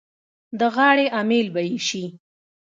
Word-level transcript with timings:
د 0.59 0.61
غاړې 0.75 1.05
امېل 1.19 1.47
به 1.53 1.61
یې 1.69 1.77
شي. 1.87 2.05